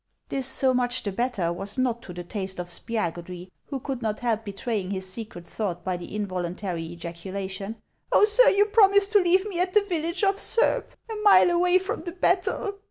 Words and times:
This" 0.29 0.47
so 0.47 0.73
much 0.73 1.03
the 1.03 1.11
better" 1.11 1.53
was 1.53 1.77
not 1.77 2.01
to 2.01 2.11
the 2.13 2.23
taste 2.23 2.59
of 2.59 2.69
Spia 2.69 3.13
gudry, 3.13 3.51
who 3.67 3.79
could 3.79 4.01
not 4.01 4.21
help 4.21 4.43
betraying 4.45 4.89
his 4.89 5.07
secret 5.07 5.45
thought 5.45 5.83
by 5.83 5.95
the 5.95 6.15
involuntary 6.15 6.81
ejaculation:" 6.87 7.75
Oh, 8.11 8.25
sir, 8.25 8.49
you 8.49 8.65
promised 8.65 9.11
to 9.11 9.19
leave 9.21 9.47
me 9.47 9.59
at 9.59 9.73
the 9.75 9.81
village 9.83 10.23
of 10.23 10.39
Surb, 10.39 10.87
a 11.07 11.15
mile 11.17 11.51
away 11.51 11.77
from 11.77 12.01
the 12.01 12.13
battle." 12.13 12.79